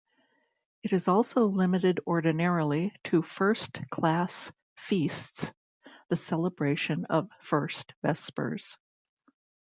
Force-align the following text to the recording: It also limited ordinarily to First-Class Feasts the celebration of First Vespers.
It 0.81 1.07
also 1.07 1.45
limited 1.45 1.99
ordinarily 2.07 2.91
to 3.03 3.21
First-Class 3.21 4.51
Feasts 4.75 5.53
the 6.07 6.15
celebration 6.15 7.05
of 7.05 7.29
First 7.39 7.93
Vespers. 8.01 8.79